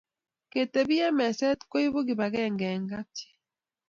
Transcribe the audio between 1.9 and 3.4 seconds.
kipakenge eng kapchi